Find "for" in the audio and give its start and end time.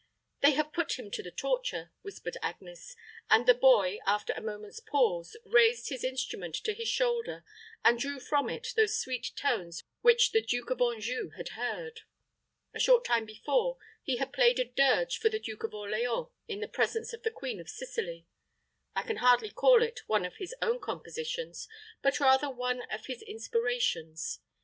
15.19-15.29